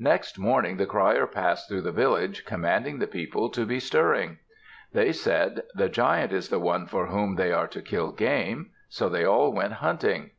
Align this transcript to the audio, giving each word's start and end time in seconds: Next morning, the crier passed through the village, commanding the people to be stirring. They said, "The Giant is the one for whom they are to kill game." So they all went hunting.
Next 0.00 0.36
morning, 0.36 0.78
the 0.78 0.84
crier 0.84 1.28
passed 1.28 1.68
through 1.68 1.82
the 1.82 1.92
village, 1.92 2.44
commanding 2.44 2.98
the 2.98 3.06
people 3.06 3.48
to 3.50 3.64
be 3.64 3.78
stirring. 3.78 4.38
They 4.92 5.12
said, 5.12 5.62
"The 5.76 5.88
Giant 5.88 6.32
is 6.32 6.48
the 6.48 6.58
one 6.58 6.86
for 6.86 7.06
whom 7.06 7.36
they 7.36 7.52
are 7.52 7.68
to 7.68 7.80
kill 7.80 8.10
game." 8.10 8.70
So 8.88 9.08
they 9.08 9.24
all 9.24 9.52
went 9.52 9.74
hunting. 9.74 10.32